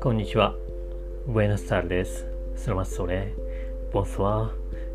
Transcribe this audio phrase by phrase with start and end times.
[0.00, 0.56] こんにちは。
[1.28, 2.26] ウェスタールです。
[2.56, 3.06] スラマッソ。
[3.92, 4.50] ボンソ。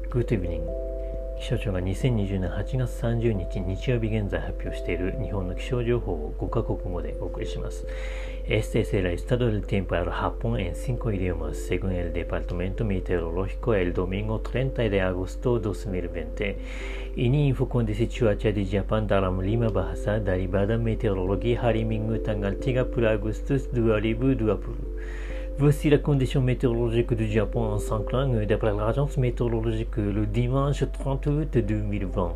[0.10, 0.93] グッドイブニング。
[1.44, 7.86] 気象庁が2020年8月30日日曜日現在発表している日本の気象情報を5カ国語でお送りします。
[8.48, 13.92] Este es el estado del tiempo al Japón en cinco idiomas, según el Departamento Meteorológico el
[13.92, 16.56] domingo 30 de agosto 2020.
[17.18, 22.56] Ini info kondisi cuaca di Jepang dalam lima bahasa dari Badan Meteorologi hari Minggu tanggal
[22.56, 25.33] 30 Agustus 2020.
[25.60, 31.28] Voici la condition météorologique du Japon en cinq langues d'après l'agence météorologique le dimanche 30
[31.28, 32.36] août 2020.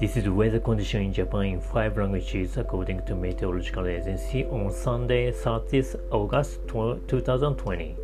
[0.00, 4.70] This is the weather condition in Japan in five languages according to Meteorological Agency on
[4.70, 7.94] Sunday 30th August 2020.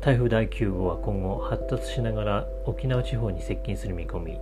[0.00, 4.38] 台風第9号は今後発達しながら沖縄地方に接近する見込み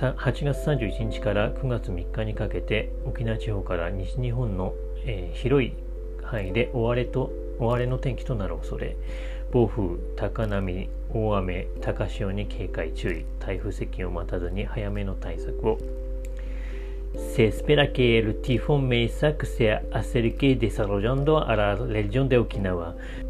[0.00, 5.74] 8月31日から9月3日にかけて沖縄地方から西日本の、えー、広い
[6.22, 8.96] 範囲で大荒れと大荒れの天気となる恐れ
[9.52, 13.24] 暴風高波大雨高潮に警戒注意。
[13.38, 15.78] 台風接近を待たずに早めの対策を。
[17.34, 22.58] セスペラケールティフォンメイサクセアセルケデサロジャンドアラレジョンデオキ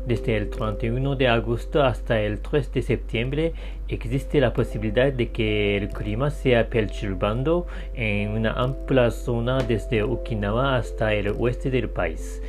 [0.06, 3.52] デステル31デアグストアスタエル3デセプテンブレ。
[3.88, 7.66] エクジステラポシビリダデケルクリマセアペルチュルバンド。
[7.94, 12.40] エウナアンプラソナデステオキアスタエルウエステデルパイス。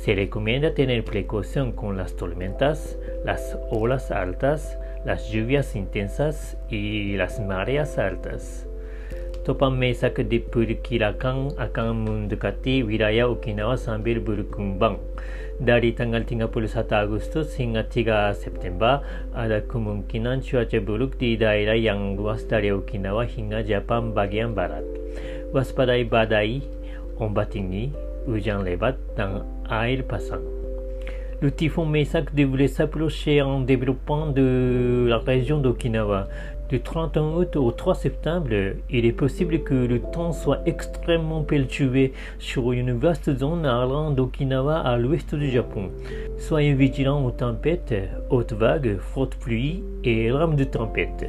[0.00, 7.38] Se recomienda tener precaución con las tormentas, las olas altas, las lluvias intensas y las
[7.38, 8.66] mareas altas.
[9.44, 14.96] Topan mesak diperkirakan akan mendekati wilayah Okinawa sambil berkembang.
[15.60, 16.48] Dari tanggal 31
[16.96, 19.04] Agustus hingga 3 September,
[19.36, 24.84] ada kemungkinan cuaca buruk di daerah yang luas dari Okinawa hingga Jepang bagian barat.
[25.52, 26.64] Waspadai badai,
[27.20, 27.92] ombak tinggi,
[29.16, 30.40] dan air passant.
[31.42, 36.28] Le typhon Meisak devrait s'approcher en développant de la région d'Okinawa.
[36.68, 42.12] Du 31 août au 3 septembre, il est possible que le temps soit extrêmement perturbé
[42.38, 45.90] sur une vaste zone allant d'Okinawa à l'ouest du Japon.
[46.36, 47.94] Soyez vigilants aux tempêtes,
[48.28, 51.24] hautes vagues, fortes pluies et rames de tempête.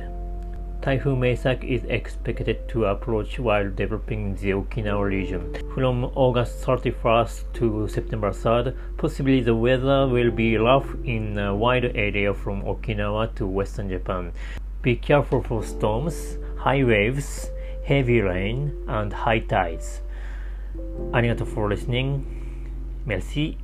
[0.82, 5.54] Typhoon Meisak is expected to approach while developing the Okinawa region.
[5.76, 11.86] From August 31st to September 3rd, possibly the weather will be rough in a wide
[11.96, 14.32] area from Okinawa to western Japan.
[14.82, 17.52] Be careful for storms, high waves,
[17.86, 20.02] heavy rain, and high tides.
[21.14, 22.26] Arigato for listening.
[23.06, 23.60] Merci.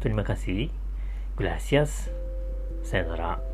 [0.00, 0.70] Terima kasih.
[1.36, 2.10] Gracias.
[2.82, 3.49] Sayonara.